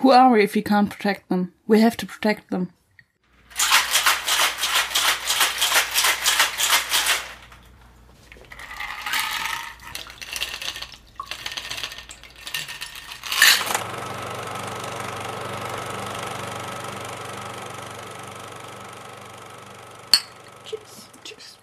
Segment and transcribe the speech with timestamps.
[0.00, 1.52] Who are we if we can't protect them?
[1.66, 2.70] We have to protect them.
[20.64, 21.08] Tschüss.
[21.24, 21.58] Tschüss.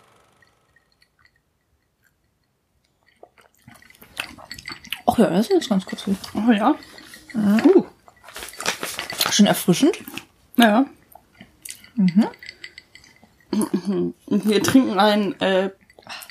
[5.07, 6.03] Ach ja, das ist jetzt ganz kurz.
[6.33, 6.75] Oh ja.
[7.33, 7.74] Uh.
[9.35, 9.97] Schon erfrischend.
[10.57, 10.85] Ja.
[11.95, 12.27] Mhm.
[14.27, 15.71] Wir trinken ein äh,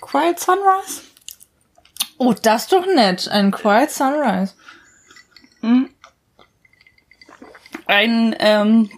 [0.00, 1.02] Quiet Sunrise.
[2.16, 3.28] Oh, das ist doch nett.
[3.28, 4.54] Ein Quiet Sunrise.
[7.86, 8.90] Ein, ähm,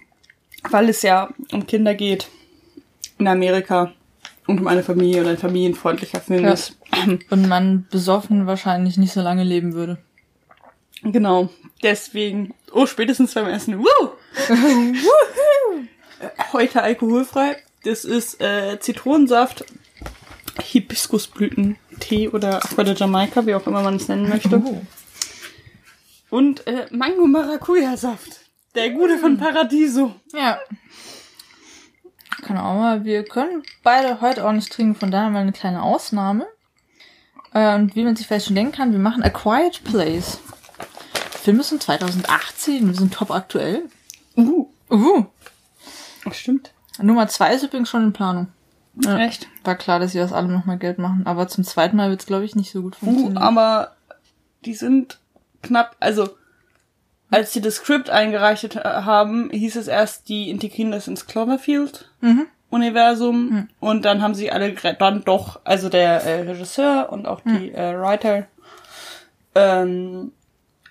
[0.71, 2.29] weil es ja um Kinder geht
[3.19, 3.93] in Amerika
[4.47, 6.53] und um eine Familie und ein familienfreundlicher Film Ja.
[6.53, 6.77] ist.
[7.31, 9.99] Und man besoffen wahrscheinlich nicht so lange leben würde.
[11.03, 11.49] Genau.
[11.83, 13.79] Deswegen, oh, spätestens beim Essen.
[13.79, 14.11] Woo!
[16.53, 17.57] Heute alkoholfrei.
[17.85, 19.65] Das ist äh, Zitronensaft,
[20.63, 24.61] Hibiskusblütentee oder Aqua de Jamaica, wie auch immer man es nennen möchte.
[24.65, 24.83] Oh.
[26.31, 28.41] Und äh, Mango-Maracuja-Saft.
[28.75, 30.15] Der gute von Paradiso.
[30.35, 30.59] Ja.
[32.43, 36.47] Keine Ahnung, wir können beide heute auch nicht trinken, von daher mal eine kleine Ausnahme.
[37.55, 40.41] Äh, Und wie man sich vielleicht schon denken kann, wir machen A Quiet Place.
[41.47, 43.85] Der Film ist von 2018, wir sind top aktuell.
[44.37, 45.25] Uh, Uh.
[46.25, 46.73] das stimmt.
[47.01, 48.49] Nummer zwei ist übrigens schon in Planung.
[49.05, 49.19] Ja.
[49.19, 49.47] Echt?
[49.63, 52.27] War klar, dass sie aus allem nochmal Geld machen, aber zum zweiten Mal wird's es,
[52.27, 53.39] glaube ich, nicht so gut Uh, funktionieren.
[53.39, 53.93] aber
[54.65, 55.21] die sind
[55.63, 56.31] knapp, also
[57.31, 62.47] als sie das Skript eingereicht haben, hieß es erst, die integrieren das ins Cloverfield Mhm.
[62.71, 67.71] Universum und dann haben sie alle dann doch, also der äh, Regisseur und auch die
[67.73, 68.49] äh, Writer
[69.55, 70.33] ähm,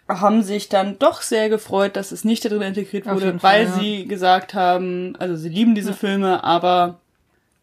[0.07, 3.63] haben sich dann doch sehr gefreut, dass es nicht da drin integriert wurde, Fall, weil
[3.65, 3.71] ja.
[3.73, 6.99] sie gesagt haben, also sie lieben diese Filme, aber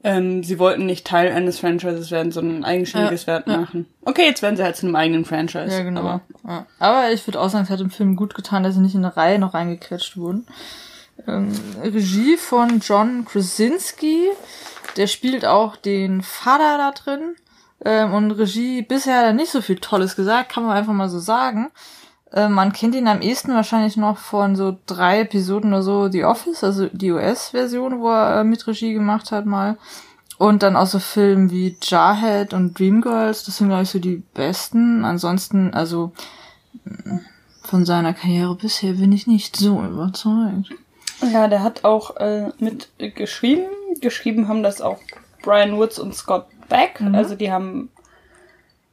[0.04, 3.58] ähm, sie wollten nicht Teil eines Franchises werden, sondern ein eigenständiges Ja, Werk ja.
[3.58, 3.86] machen.
[4.04, 5.70] Okay, jetzt werden sie halt zu einem eigenen Franchise.
[5.70, 6.00] Ja, genau.
[6.00, 6.66] Aber ja.
[6.80, 9.04] aber ich würde auch sagen, es hat dem Film gut getan, dass sie nicht in
[9.04, 10.46] eine Reihe noch reingequetscht wurden.
[11.28, 14.28] Ähm, Regie von John Krasinski,
[14.96, 17.36] der spielt auch den Vater da drin.
[17.84, 21.08] Ähm, und Regie bisher hat er nicht so viel Tolles gesagt, kann man einfach mal
[21.08, 21.70] so sagen.
[22.34, 26.24] Ähm, man kennt ihn am ehesten wahrscheinlich noch von so drei Episoden oder so The
[26.24, 29.76] Office, also die US-Version, wo er äh, mit Regie gemacht hat mal.
[30.38, 34.22] Und dann auch so Filme wie Jarhead und Dreamgirls, das sind, glaube ich, so die
[34.34, 35.04] besten.
[35.04, 36.12] Ansonsten, also
[36.84, 37.20] mh,
[37.62, 40.70] von seiner Karriere bisher bin ich nicht so überzeugt.
[41.32, 43.66] ja, der hat auch äh, mit äh, geschrieben.
[44.00, 44.98] Geschrieben haben das auch
[45.42, 47.00] Brian Woods und Scott Beck.
[47.00, 47.14] Mhm.
[47.14, 47.90] Also die haben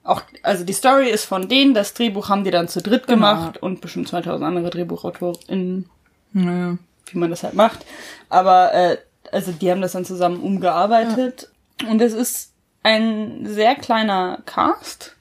[0.09, 3.17] auch, also die Story ist von denen, das Drehbuch haben die dann zu dritt Genau.
[3.17, 5.89] gemacht und bestimmt 2000 andere DrehbuchautorInnen
[6.33, 6.77] Naja.
[7.11, 7.85] wie man das halt macht.
[8.29, 8.97] Aber äh,
[9.31, 11.49] also die haben das dann zusammen umgearbeitet.
[11.89, 12.51] Und es ist
[12.83, 15.15] ein sehr kleiner Cast,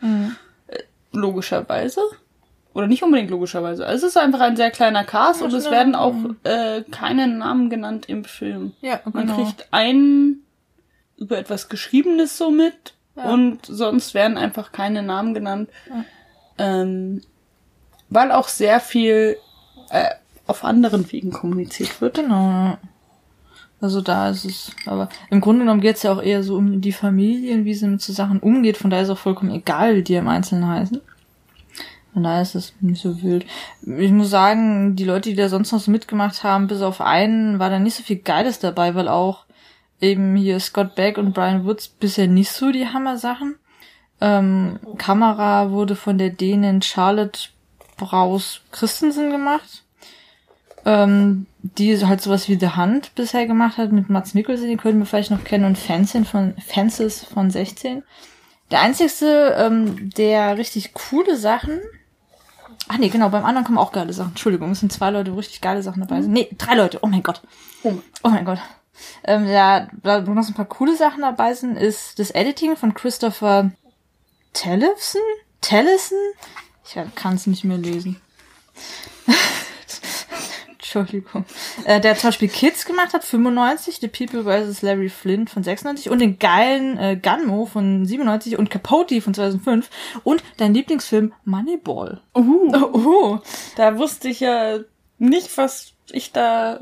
[0.69, 0.79] äh,
[1.13, 2.01] logischerweise.
[2.75, 3.85] Oder nicht unbedingt logischerweise.
[3.87, 8.07] Es ist einfach ein sehr kleiner Cast und es werden auch äh, keine Namen genannt
[8.09, 8.73] im Film.
[8.81, 9.45] Ja, Man genau.
[9.45, 10.45] kriegt einen
[11.17, 13.35] über etwas Geschriebenes so mit Ja.
[13.35, 15.69] und sonst werden einfach keine Namen genannt.
[16.57, 17.21] Ähm,
[18.09, 19.37] weil auch sehr viel
[19.91, 20.11] äh,
[20.47, 22.17] auf anderen Wegen kommuniziert wird.
[22.17, 22.79] Genau.
[23.81, 26.81] Also da ist es, aber im Grunde genommen geht es ja auch eher so um
[26.81, 28.77] die Familien, wie sie mit so Sachen umgeht.
[28.77, 31.01] Von daher ist auch vollkommen egal, wie die im Einzelnen heißen.
[32.13, 33.47] Von daher ist es nicht so wild.
[33.87, 37.61] Ich muss sagen, die Leute, die da sonst noch so mitgemacht haben, bis auf einen,
[37.61, 39.45] war da nicht so viel Geiles dabei, weil auch
[40.01, 43.57] eben hier Scott Beck und Brian Woods bisher nicht so die Hammer-Sachen.
[44.21, 47.51] Ähm, Kamera wurde von der Dänin Charlotte
[47.97, 49.85] Braus Christensen gemacht
[50.89, 54.99] ähm, die halt sowas wie The Hand bisher gemacht hat mit Mats Mikkelsen, die können
[54.99, 58.03] wir vielleicht noch kennen, und Fences von, Fences von 16.
[58.71, 61.81] Der einzigste, ähm, der richtig coole Sachen,
[62.89, 65.37] ach nee, genau, beim anderen kommen auch geile Sachen, Entschuldigung, es sind zwei Leute, wo
[65.37, 66.33] richtig geile Sachen dabei sind.
[66.33, 67.43] Nee, drei Leute, oh mein Gott.
[67.83, 67.95] Oh.
[68.23, 68.59] Oh mein Gott.
[69.25, 72.77] Ähm, ja, da wo noch so ein paar coole Sachen dabei sind, ist das Editing
[72.77, 73.71] von Christopher
[74.53, 75.21] Tellefson?
[75.61, 76.19] Tellison?
[76.85, 78.21] Ich kann es nicht mehr lesen.
[80.79, 81.45] Entschuldigung.
[81.85, 84.81] Äh, der zum Beispiel Kids gemacht hat, 95, The People vs.
[84.81, 89.91] Larry Flint von 96 und den geilen äh, Gunmo von 97 und Capote von 2005
[90.25, 92.23] und dein Lieblingsfilm Moneyball.
[92.35, 93.39] Uh, Oh, oh.
[93.77, 94.79] da wusste ich ja
[95.19, 96.81] nicht, was ich da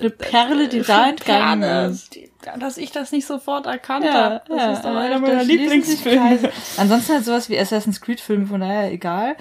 [0.00, 2.18] eine Perle, die da entgangen ist.
[2.58, 4.42] dass ich das nicht sofort erkannt Ja, habe.
[4.48, 6.50] Das ja, ist doch einer meiner Lieblingsfilme.
[6.76, 9.36] Ansonsten halt sowas wie Assassin's Creed Filme, von daher egal.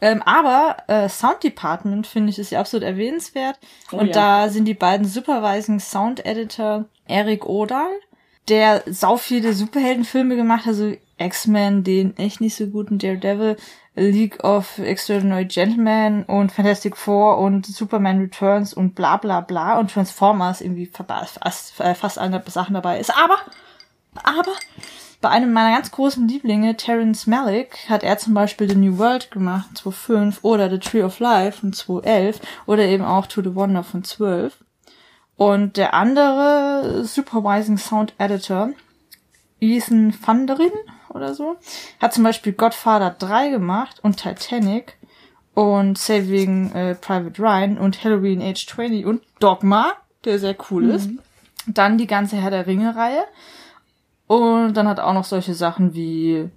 [0.00, 3.58] Ähm, aber äh, Sound Department finde ich ist ja absolut erwähnenswert.
[3.92, 4.12] Oh, und ja.
[4.12, 7.90] da sind die beiden Supervising Sound Editor Eric Odahl,
[8.48, 13.56] der sau viele Superheldenfilme gemacht hat, also X-Men, den echt nicht so guten Daredevil,
[13.94, 19.90] League of Extraordinary Gentlemen und Fantastic Four und Superman Returns und bla bla bla und
[19.90, 21.38] Transformers irgendwie fast,
[21.80, 23.10] äh, fast alle Sachen dabei ist.
[23.10, 23.36] Aber,
[24.22, 24.52] aber
[25.20, 29.32] bei einem meiner ganz großen Lieblinge, Terrence Malick, hat er zum Beispiel The New World
[29.32, 33.82] gemacht, 2005, oder The Tree of Life von 2011, oder eben auch To the Wonder
[33.82, 34.56] von 12.
[35.36, 38.70] Und der andere Supervising Sound Editor,
[39.60, 40.70] Ethan Vanderin
[41.10, 41.56] oder so,
[42.00, 44.96] hat zum Beispiel Godfather 3 gemacht und Titanic
[45.54, 49.92] und Saving äh, Private Ryan und Halloween Age 20 und Dogma,
[50.24, 51.10] der sehr cool ist.
[51.66, 53.24] Dann die ganze Herr der Ringe-Reihe.
[54.28, 56.48] Und dann hat auch noch solche Sachen wie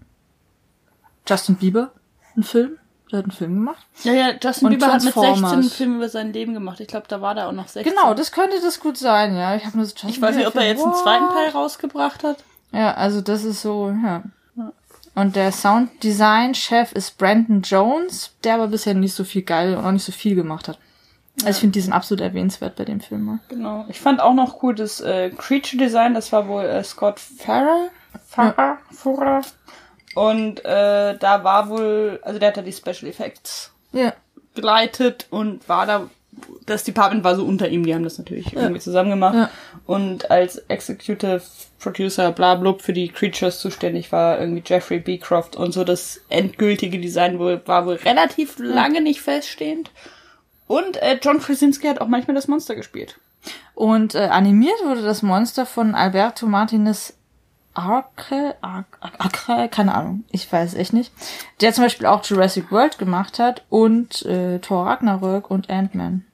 [1.27, 1.91] Justin Bieber,
[2.35, 2.77] einen Film.
[3.11, 3.85] Der hat einen Film gemacht.
[4.03, 5.39] Ja, ja, Justin Und Bieber hat mit Transformers.
[5.39, 6.79] 16 einen Film über sein Leben gemacht.
[6.79, 7.91] Ich glaube, da war der auch noch 16.
[7.91, 9.55] Genau, das könnte das gut sein, ja.
[9.55, 11.27] Ich nur so Justin Ich weiß nicht, ob er jetzt einen zweiten?
[11.29, 12.37] Teil rausgebracht hat.
[12.71, 14.23] Ja, also das ist so, ja.
[15.13, 19.91] Und der Sounddesign-Chef ist Brandon Jones, der aber bisher nicht so viel geil und auch
[19.91, 20.79] nicht so viel gemacht hat.
[21.39, 23.25] Also ich finde, die sind absolut erwähnenswert bei dem Film.
[23.25, 23.39] ne?
[23.49, 23.85] Genau.
[23.89, 27.87] Ich fand auch noch cool das äh, Creature Design, das war wohl äh, Scott Farrer.
[28.27, 29.41] Farrer, Farrer.
[30.15, 34.13] Und äh, da war wohl, also der hat da die Special Effects Ja.
[34.55, 36.09] geleitet und war da,
[36.65, 39.35] das Department war so unter ihm, die haben das natürlich irgendwie zusammen gemacht.
[39.35, 39.49] Ja.
[39.85, 41.41] Und als Executive
[41.79, 46.99] Producer bla blub für die Creatures zuständig war irgendwie Jeffrey Beecroft und so das endgültige
[46.99, 49.91] Design war wohl relativ lange nicht feststehend.
[50.67, 53.17] Und äh, John Krasinski hat auch manchmal das Monster gespielt.
[53.73, 57.13] Und äh, animiert wurde das Monster von Alberto Martinez
[57.73, 61.11] Arce, Ar- Ar- Acre, keine Ahnung, ich weiß echt nicht.
[61.61, 66.25] Der zum Beispiel auch Jurassic World gemacht hat und äh, Thor Ragnarök und Ant-Man.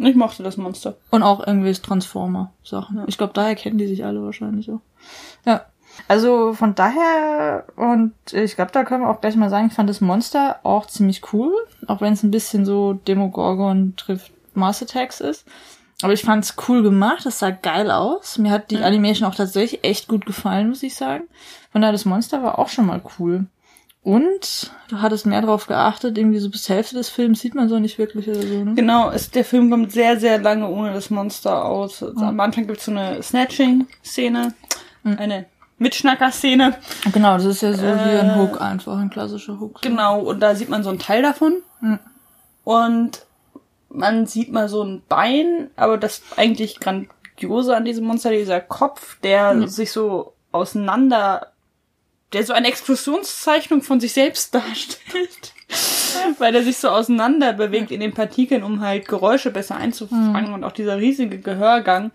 [0.00, 0.08] Ja.
[0.08, 0.96] Ich mochte das Monster.
[1.10, 3.04] Und auch irgendwie Transformer-Sachen.
[3.06, 4.80] Ich glaube, daher kennen die sich alle wahrscheinlich auch.
[5.44, 5.66] Ja.
[6.08, 9.90] Also von daher, und ich glaube, da können wir auch gleich mal sagen, ich fand
[9.90, 11.52] das Monster auch ziemlich cool,
[11.86, 15.46] auch wenn es ein bisschen so Demogorgon trifft Mars Attacks ist.
[16.02, 18.38] Aber ich fand es cool gemacht, es sah geil aus.
[18.38, 21.24] Mir hat die Animation auch tatsächlich echt gut gefallen, muss ich sagen.
[21.72, 23.44] Von daher, das Monster war auch schon mal cool.
[24.02, 27.68] Und du hattest mehr drauf geachtet, irgendwie so bis zur Hälfte des Films sieht man
[27.68, 28.74] so nicht wirklich oder so, ne?
[28.74, 32.02] Genau, es, der Film kommt sehr, sehr lange ohne das Monster aus.
[32.02, 34.54] Also Am Anfang gibt's so eine Snatching-Szene,
[35.04, 36.76] eine Mitschnacker-Szene.
[37.12, 39.82] Genau, das ist ja so hier ein Hook einfach, ein klassischer Hook.
[39.82, 41.62] Genau, und da sieht man so einen Teil davon.
[41.80, 41.98] Mhm.
[42.64, 43.26] Und
[43.90, 49.18] man sieht mal so ein Bein, aber das eigentlich grandiose an diesem Monster, dieser Kopf,
[49.20, 51.52] der sich so auseinander,
[52.32, 55.52] der so eine Explosionszeichnung von sich selbst darstellt.
[56.38, 60.52] Weil er sich so auseinander bewegt in den Partikeln, um halt Geräusche besser einzufangen.
[60.52, 62.10] Und auch dieser riesige Gehörgang,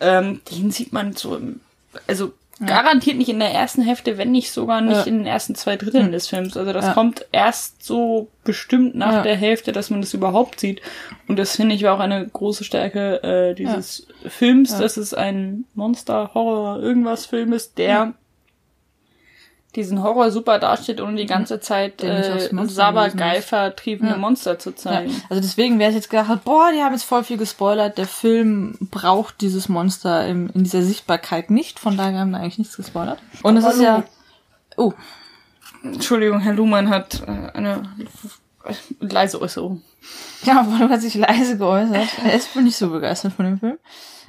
[0.00, 1.60] ähm, den sieht man so im,
[2.06, 2.32] also
[2.64, 5.02] garantiert nicht in der ersten Hälfte, wenn nicht sogar nicht Ja.
[5.02, 6.56] in den ersten zwei Dritteln des Films.
[6.56, 6.92] Also das Ja.
[6.94, 9.22] kommt erst so bestimmt nach Ja.
[9.22, 10.80] der Hälfte, dass man das überhaupt sieht.
[11.26, 15.64] Und das finde ich war auch eine große Stärke äh, dieses Films, dass es ein
[15.74, 18.14] Monster, Horror, irgendwas Film ist, der
[19.76, 24.18] diesen Horror super dasteht, ohne die ganze Zeit äh, Monster Sabergeifer triebende Ja.
[24.18, 25.22] Monster zu Ja, zeigen.
[25.28, 27.98] also deswegen wäre es jetzt gedacht, boah, die haben jetzt voll viel gespoilert.
[27.98, 31.78] Der Film braucht dieses Monster im, in dieser Sichtbarkeit nicht.
[31.78, 33.18] Von daher haben wir eigentlich nichts gespoilert.
[33.42, 34.04] Und es ist ja.
[34.76, 34.92] Oh,
[35.82, 37.82] Entschuldigung, Herr Luhmann hat äh, eine
[39.00, 39.82] leise Äußerung.
[40.44, 42.06] ja, Bono hat sich leise geäußert.
[42.24, 43.78] Er ist wohl nicht so begeistert von dem Film.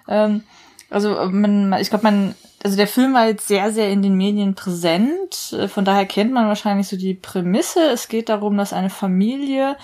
[0.07, 0.43] Ähm,
[0.89, 4.55] also man, ich glaube, man, also der Film war jetzt sehr, sehr in den Medien
[4.55, 5.53] präsent.
[5.53, 7.81] Äh, Von daher kennt man wahrscheinlich so die Prämisse.
[7.91, 9.77] Es geht darum, dass eine Familie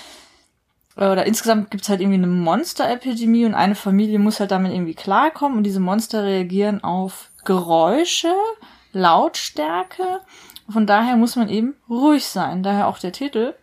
[0.95, 4.95] äh, oder insgesamt gibt's halt irgendwie eine Monsterepidemie und eine Familie muss halt damit irgendwie
[4.95, 8.33] klarkommen und diese Monster reagieren auf Geräusche,
[8.93, 10.21] Lautstärke.
[10.69, 12.63] Von daher muss man eben ruhig sein.
[12.63, 13.53] Daher auch der Titel.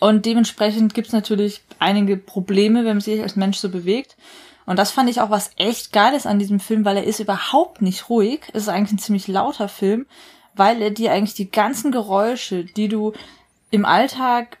[0.00, 4.16] Und dementsprechend gibt's natürlich einige Probleme, wenn man sich als Mensch so bewegt.
[4.70, 7.82] Und das fand ich auch was echt Geiles an diesem Film, weil er ist überhaupt
[7.82, 8.42] nicht ruhig.
[8.52, 10.06] Es ist eigentlich ein ziemlich lauter Film,
[10.54, 13.12] weil er dir eigentlich die ganzen Geräusche, die du
[13.72, 14.58] im Alltag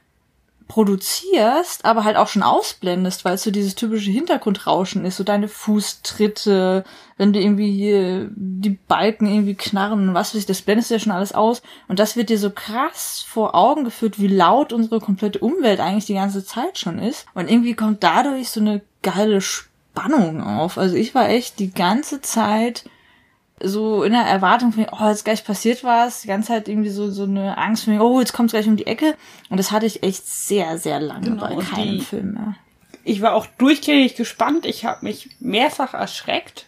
[0.66, 5.46] produzierst, aber halt auch schon ausblendest, weil es so dieses typische Hintergrundrauschen ist, so deine
[5.46, 6.82] Fußtritte,
[7.16, 10.94] wenn du irgendwie hier die Balken irgendwie knarren und was weiß ich, das blendest du
[10.94, 11.62] ja schon alles aus.
[11.86, 16.06] Und das wird dir so krass vor Augen geführt, wie laut unsere komplette Umwelt eigentlich
[16.06, 17.26] die ganze Zeit schon ist.
[17.32, 19.40] Und irgendwie kommt dadurch so eine geile
[19.92, 20.78] Spannung auf.
[20.78, 22.84] Also ich war echt die ganze Zeit
[23.62, 27.10] so in der Erwartung von, oh, jetzt gleich passiert was, die ganze Zeit irgendwie so,
[27.10, 29.14] so eine Angst von, oh, jetzt kommt's gleich um die Ecke.
[29.50, 32.54] Und das hatte ich echt sehr, sehr lange Genau, bei keinem die- Film mehr.
[33.04, 34.66] Ich war auch durchgängig gespannt.
[34.66, 36.66] Ich habe mich mehrfach erschreckt.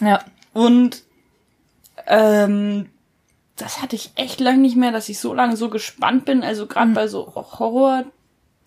[0.00, 0.22] Ja.
[0.52, 1.02] Und
[2.06, 2.88] ähm,
[3.56, 6.42] das hatte ich echt lang nicht mehr, dass ich so lange so gespannt bin.
[6.42, 8.04] Also gerade bei so Horror,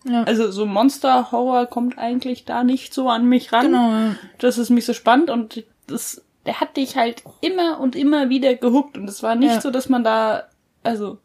[0.04, 0.22] Ja.
[0.24, 3.66] also so Monster-Horror kommt eigentlich da nicht so an mich ran.
[3.66, 3.92] Genau.
[4.38, 8.54] Das ist mich so spannend und das, der hat dich halt immer und immer wieder
[8.54, 9.60] gehuckt und es war nicht Ja.
[9.60, 10.44] so, dass man da,
[10.82, 11.18] also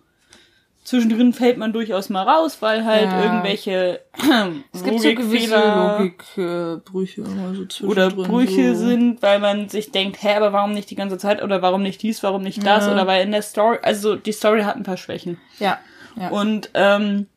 [0.86, 3.24] zwischendrin fällt man durchaus mal raus, weil halt Ja.
[3.26, 4.00] irgendwelche
[4.74, 8.88] Es gibt so gewisse Logikbrüche oder so oder Brüche so.
[8.88, 12.02] sind, weil man sich denkt, hä, aber warum nicht die ganze Zeit oder warum nicht
[12.02, 12.94] dies, warum nicht das Ja.
[12.94, 15.38] oder weil in der Story, also die Story hat ein paar Schwächen.
[15.60, 15.78] Ja.
[16.16, 16.30] ja.
[16.30, 17.28] Und ähm,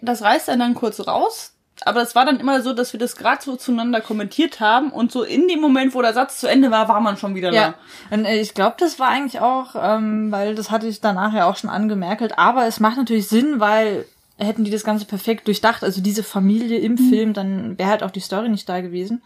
[0.00, 1.54] das reißt er dann kurz raus.
[1.82, 5.10] Aber es war dann immer so, dass wir das gerade so zueinander kommentiert haben und
[5.10, 7.74] so in dem Moment, wo der Satz zu Ende war, war man schon wieder Ja,
[8.10, 11.46] und äh, ich glaube, das war eigentlich auch, ähm, weil das hatte ich danach ja
[11.46, 14.04] auch schon angemerkt, aber es macht natürlich Sinn, weil
[14.36, 18.10] hätten die das Ganze perfekt durchdacht, also diese Familie im Film, dann wäre halt auch
[18.10, 19.22] die Story nicht da gewesen.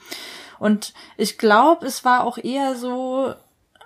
[0.58, 3.34] Und ich glaube, es war auch eher so,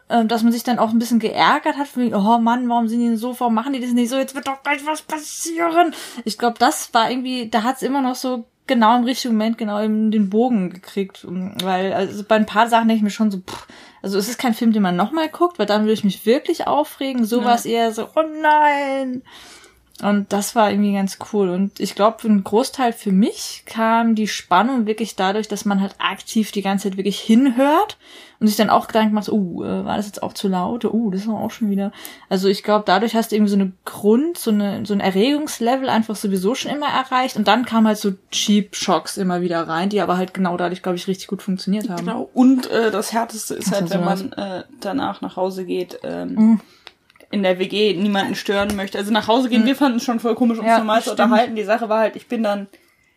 [0.08, 3.00] dass man sich dann auch ein bisschen geärgert hat, von wegen, oh Mann, warum sind
[3.00, 5.94] die denn so, warum machen die das nicht so, jetzt wird doch gleich was passieren.
[6.24, 9.58] Ich glaube, das war irgendwie, da hat es immer noch so genau im richtigen Moment
[9.58, 11.26] genau in den Bogen gekriegt,
[11.62, 13.66] weil also bei ein paar Sachen denke ich mir schon so, pff,
[14.02, 16.66] also es ist kein Film, den man nochmal guckt, weil dann würde ich mich wirklich
[16.66, 17.24] aufregen.
[17.24, 19.22] So war es eher so, oh nein.
[20.00, 21.48] Und das war irgendwie ganz cool.
[21.48, 25.96] Und ich glaube, ein Großteil für mich kam die Spannung wirklich dadurch, dass man halt
[25.98, 27.98] aktiv die ganze Zeit wirklich hinhört
[28.38, 30.84] und sich dann auch Gedanken macht, oh, äh, war das jetzt auch zu laut?
[30.84, 31.90] Oh, das war auch schon wieder.
[32.28, 35.88] Also ich glaube, dadurch hast du irgendwie so eine Grund, so eine so ein Erregungslevel
[35.88, 37.36] einfach sowieso schon immer erreicht.
[37.36, 40.84] Und dann kamen halt so Cheap Shocks immer wieder rein, die aber halt genau dadurch,
[40.84, 42.06] glaube ich, richtig gut funktioniert haben.
[42.06, 42.30] Genau.
[42.34, 45.98] Und äh, das Härteste ist halt, Ach so, wenn man äh, danach nach Hause geht,
[46.04, 46.60] ähm, Mhm.
[47.30, 48.98] In der WG niemanden stören möchte.
[48.98, 51.56] Also nach Hause gehen, wir fanden es schon voll komisch, uns Ja, normal zu unterhalten.
[51.56, 52.68] Die Sache war halt, ich bin dann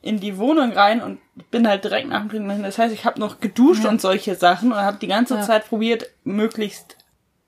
[0.01, 1.19] in die Wohnung rein und
[1.51, 2.63] bin halt direkt nach dem Trinken.
[2.63, 5.41] Das heißt, ich habe noch geduscht und solche Sachen und habe die ganze Ja.
[5.41, 6.97] Zeit probiert, möglichst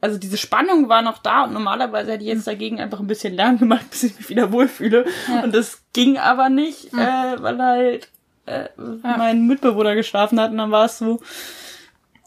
[0.01, 3.34] also diese Spannung war noch da und normalerweise hätte ich jetzt dagegen einfach ein bisschen
[3.34, 5.05] Lärm gemacht, bis ich mich wieder wohlfühle.
[5.43, 8.10] Und das ging aber nicht, äh, weil halt
[8.46, 8.67] äh,
[9.01, 11.22] mein Mitbewohner geschlafen hat und dann war es so,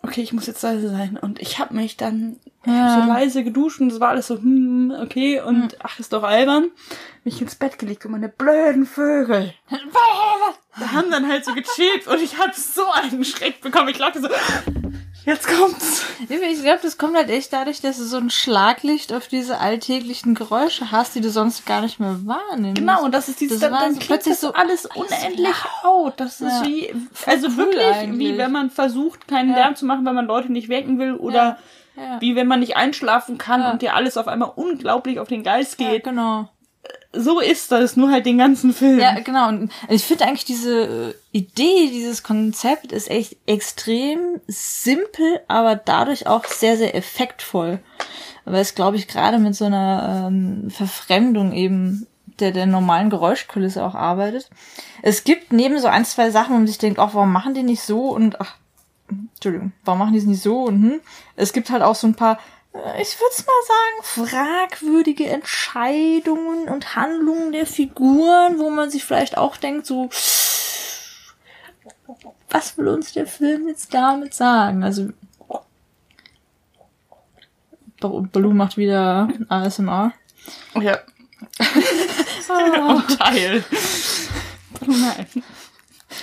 [0.06, 1.18] okay, ich muss jetzt leise sein.
[1.20, 3.00] Und ich habe mich dann Ja.
[3.02, 6.70] so leise geduscht und es war alles so, hm, okay, und ach, ist doch albern.
[7.24, 9.52] Mich ins Bett gelegt und meine blöden Vögel.
[10.78, 13.88] Da haben dann halt so gechillt und ich habe so einen Schreck bekommen.
[13.88, 14.28] Ich dachte so,
[15.26, 16.04] jetzt kommt's.
[16.28, 20.34] Ich glaube, das kommt halt echt dadurch, dass du so ein Schlaglicht auf diese alltäglichen
[20.34, 22.76] Geräusche hast, die du sonst gar nicht mehr wahrnimmst.
[22.78, 25.54] Genau, und das ist dieses, Das dann, dann so plötzlich so alles unendlich
[25.84, 26.14] laut.
[26.18, 26.64] Das ist Ja.
[26.64, 26.94] wie,
[27.26, 28.32] also cool wirklich, eigentlich.
[28.34, 29.56] wie wenn man versucht, keinen Ja.
[29.56, 31.58] Lärm zu machen, weil man Leute nicht wecken will oder
[31.96, 32.20] Ja.
[32.20, 35.76] wie wenn man nicht einschlafen kann und dir alles auf einmal unglaublich auf den Geist
[35.78, 36.04] geht.
[36.04, 36.48] genau.
[37.16, 39.00] So ist das, nur halt den ganzen Film.
[39.00, 39.48] Ja, genau.
[39.48, 46.26] Und ich finde eigentlich diese äh, Idee, dieses Konzept ist echt extrem simpel, aber dadurch
[46.26, 47.80] auch sehr, sehr effektvoll.
[48.44, 52.06] Weil es, glaube ich, gerade mit so einer ähm, Verfremdung eben
[52.38, 54.50] der, der normalen Geräuschkulisse auch arbeitet.
[55.02, 57.62] Es gibt neben so ein, zwei Sachen, wo man sich denkt, ach, warum machen die
[57.62, 58.56] nicht so und ach,
[59.08, 61.00] Entschuldigung, warum machen die es nicht so und hm.
[61.36, 62.38] Es gibt halt auch so ein paar,
[63.00, 64.28] ich würde es mal sagen,
[64.72, 70.08] fragwürdige Entscheidungen und Handlungen der Figuren, wo man sich vielleicht auch denkt, so,
[72.50, 74.82] was will uns der Film jetzt damit sagen?
[74.84, 75.10] Also,
[78.00, 80.12] Ba- Baloo macht wieder ASMR.
[80.80, 80.98] Ja.
[82.88, 83.64] Und Teil.
[84.86, 85.26] Nein.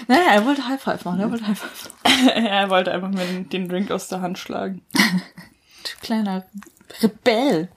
[0.08, 1.92] Naja, er wollte High Five machen, er wollte High Five.
[2.36, 4.82] er wollte einfach mir den Drink aus der Hand schlagen.
[6.02, 6.46] Kleiner
[7.02, 7.70] Rebell.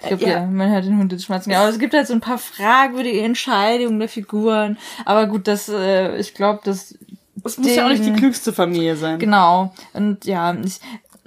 [0.00, 0.28] Ich glaub, ja.
[0.28, 0.46] ja.
[0.46, 1.50] man hört den Hund jetzt schmatzen.
[1.50, 4.76] Ja, aber es gibt halt so ein paar fragwürdige Entscheidungen der Figuren.
[5.04, 6.96] Aber gut, das, äh, ich glaube, das
[7.36, 9.18] Das muss ja auch nicht die klügste Familie sein.
[9.18, 9.72] Genau.
[9.94, 10.80] Und ja, ich,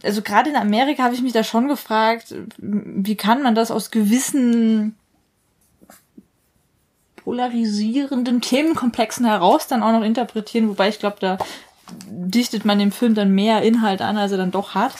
[0.03, 3.89] also gerade in Amerika habe ich mich da schon gefragt, wie kann man das aus
[3.89, 4.95] gewissen
[7.23, 11.37] polarisierenden Themenkomplexen heraus dann auch noch interpretieren, wobei ich glaube, da
[12.09, 14.93] dichtet man dem Film dann mehr Inhalt an, als er dann doch hat.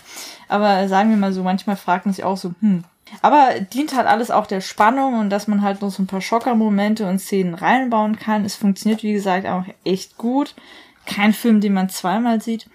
[0.48, 2.84] Aber sagen wir mal so, manchmal fragt man sich auch so, hm.
[3.22, 6.22] Aber dient halt alles auch der Spannung und dass man halt noch so ein paar
[6.22, 8.46] Schockermomente und Szenen reinbauen kann.
[8.46, 10.54] Es funktioniert, wie gesagt, auch echt gut.
[11.06, 12.68] Kein Film, den man zweimal sieht.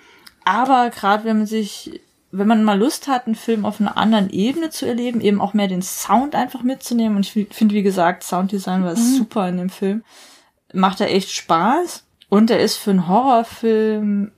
[0.44, 2.00] Aber gerade wenn man sich,
[2.32, 5.54] wenn man mal Lust hat, einen Film auf einer anderen Ebene zu erleben, eben auch
[5.54, 7.16] mehr den Sound einfach mitzunehmen.
[7.16, 10.02] Und ich finde, wie gesagt, Sounddesign war super in dem Film.
[10.72, 12.04] Macht er echt Spaß.
[12.34, 14.32] Und er ist für einen Horrorfilm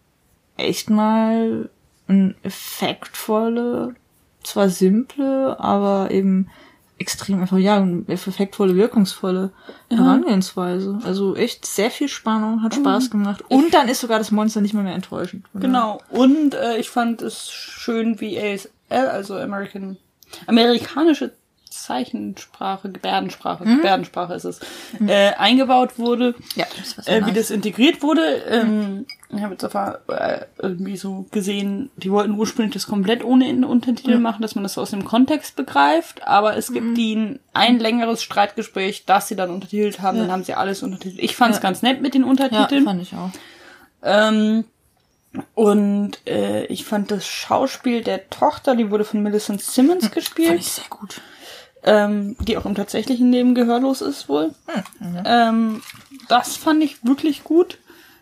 [0.58, 1.70] echt mal
[2.06, 3.94] eine effektvolle,
[4.42, 6.50] zwar simple, aber eben
[6.98, 9.50] extrem einfach, ja, eine effektvolle, wirkungsvolle
[9.88, 10.98] Herangehensweise.
[11.04, 13.42] Also echt sehr viel Spannung, hat Spaß gemacht.
[13.48, 15.46] Und dann ist sogar das Monster nicht mal mehr enttäuschend.
[15.54, 16.02] Genau.
[16.10, 19.96] Und äh, ich fand es schön, wie ASL, also American,
[20.46, 21.32] amerikanische
[21.82, 24.60] Zeichensprache, Gebärdensprache, Gebärdensprache ist es,
[25.06, 26.34] äh, eingebaut wurde.
[26.54, 28.22] Ja, das war äh, wie das integriert wurde.
[28.48, 33.66] Ähm, ich habe jetzt einfach äh, irgendwie so gesehen, die wollten ursprünglich das komplett ohne
[33.66, 37.78] Untertitel machen, dass man das so aus dem Kontext begreift, aber es gibt ihnen ein
[37.80, 41.20] längeres Streitgespräch, das sie dann untertitelt haben, dann haben sie alles untertitelt.
[41.22, 41.62] Ich fand es Ja.
[41.62, 42.84] ganz nett mit den Ja, Untertiteln.
[42.84, 43.30] fand ich auch.
[44.02, 44.64] Ähm,
[45.54, 50.60] und äh, ich fand das Schauspiel der Tochter, die wurde von Millicent Simmons Fand gespielt,
[50.60, 51.20] ich sehr gut.
[51.82, 54.54] Ähm, die auch im tatsächlichen Leben gehörlos ist wohl.
[55.24, 55.82] Ähm,
[56.28, 57.78] das fand ich wirklich gut.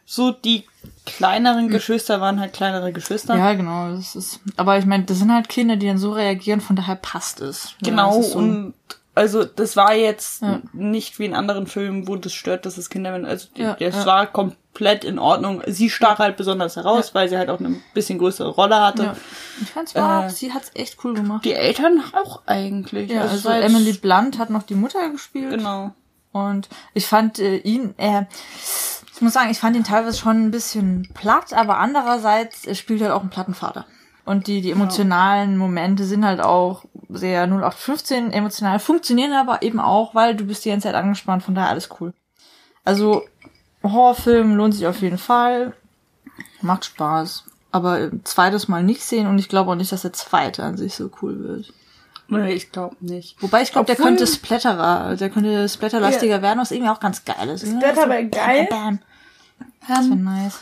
[0.07, 0.65] So die
[1.07, 3.37] kleineren Geschwister waren halt kleinere Geschwister.
[3.37, 3.91] Ja, genau.
[3.95, 6.97] Das ist, aber ich meine, das sind halt Kinder, die dann so reagieren, von daher
[6.97, 7.75] passt es.
[7.83, 8.75] Ja, Genau, ist so- und
[9.15, 10.61] also das war jetzt Ja.
[10.73, 13.27] nicht wie in anderen Filmen, wo das stört, dass es Kinder werden.
[13.27, 14.07] Also Ja, das ja.
[14.07, 15.63] war komplett in Ordnung.
[15.67, 19.17] Sie stach halt besonders heraus, weil sie halt auch eine bisschen größere Rolle hatte.
[19.63, 21.45] Ich fand's war, Äh, sie hat's echt cool gemacht.
[21.45, 23.11] Die Eltern auch eigentlich.
[23.11, 25.51] ja, also jetzt- Emily Blunt hat noch die Mutter gespielt.
[25.51, 25.93] Genau.
[26.33, 28.27] Und ich fand äh, ihn, er,
[29.15, 33.01] ich muss sagen, ich fand ihn teilweise schon ein bisschen platt, aber andererseits er spielt
[33.03, 33.87] halt auch einen Plattenvater.
[34.25, 36.85] Und die, die emotionalen Momente sind halt auch
[37.17, 41.55] sehr 0815 emotional, funktionieren aber eben auch, weil du bist die ganze Zeit angespannt, von
[41.55, 42.13] daher alles cool.
[42.85, 43.23] Also,
[43.83, 45.75] Horrorfilm lohnt sich auf jeden Fall.
[46.61, 47.45] Macht Spaß.
[47.71, 50.77] Aber äh, zweites Mal nicht sehen und ich glaube auch nicht, dass der zweite an
[50.77, 51.73] sich so cool wird.
[52.29, 53.37] Nee, ich glaube nicht.
[53.43, 57.49] Wobei ich glaube, der könnte splatterer, der könnte splatterlastiger werden, was irgendwie auch ganz geil
[57.51, 57.67] ist.
[57.67, 57.77] ne?
[57.81, 58.67] Splatter wäre So geil.
[58.71, 58.99] Bam,
[59.59, 59.69] bam.
[59.89, 60.59] Das wäre nice.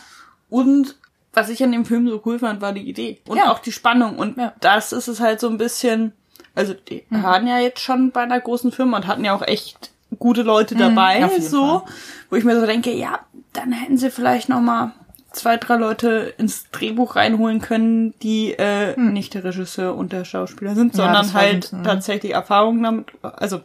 [0.50, 0.96] Und
[1.32, 3.20] was ich an dem Film so cool fand, war die Idee.
[3.28, 3.52] Und Ja.
[3.52, 4.18] auch die Spannung.
[4.18, 4.52] Und Ja.
[4.60, 6.12] das ist es halt so ein bisschen,
[6.54, 9.90] also die waren ja jetzt schon bei einer großen Firma und hatten ja auch echt
[10.18, 11.94] gute Leute dabei, auf jeden so, Fall.
[12.30, 13.20] wo ich mir so denke, ja,
[13.54, 14.92] dann hätten sie vielleicht noch mal
[15.32, 20.74] zwei, drei Leute ins Drehbuch reinholen können, die äh, nicht der Regisseur und der Schauspieler
[20.74, 21.00] sind, Hm.
[21.00, 23.62] Ja, sondern war halt so tatsächlich Erfahrung damit, also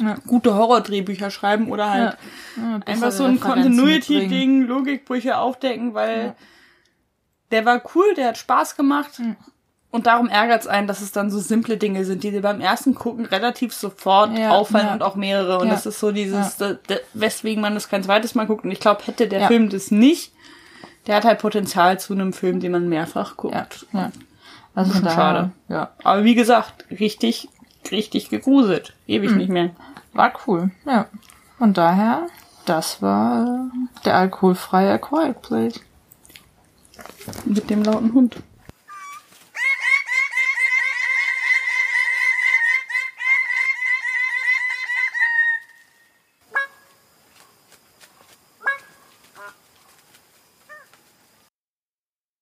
[0.00, 0.14] Ja.
[0.28, 2.16] gute Horror-Drehbücher schreiben oder halt
[2.56, 3.40] Ja, einfach so ein.
[3.40, 6.36] Continuity-Ding, Logikbrüche aufdecken, weil
[7.50, 9.20] der war cool, der hat Spaß gemacht.
[9.90, 12.60] Und darum ärgert es einen, dass es dann so simple Dinge sind, die dir beim
[12.60, 14.92] ersten Gucken relativ sofort Ja, auffallen ja.
[14.92, 15.58] und auch mehrere.
[15.60, 15.74] Und Ja.
[15.74, 18.64] das ist so dieses, da, da, weswegen man das kein zweites Mal guckt.
[18.64, 19.46] Und ich glaube, hätte der Ja.
[19.46, 20.32] Film das nicht,
[21.06, 23.54] der hat halt Potenzial zu einem Film, den man mehrfach guckt.
[23.94, 24.12] Ja, ja.
[24.74, 25.50] Also Bisschen daher, schade.
[25.68, 27.48] Ja, Aber wie gesagt, richtig,
[27.90, 28.92] richtig gegruselt.
[29.06, 29.38] Ewig Hm.
[29.38, 29.70] nicht mehr.
[30.12, 30.70] war cool.
[30.84, 31.06] Ja.
[31.56, 32.26] Von daher,
[32.66, 35.80] das war äh, der alkoholfreie Quiet Place.
[37.46, 38.36] Mit dem lauten Hund.